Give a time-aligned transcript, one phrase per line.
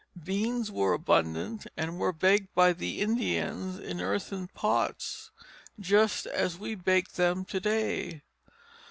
[0.23, 5.29] Beans were abundant, and were baked by the Indians in earthen pots
[5.79, 8.23] just as we bake them to day.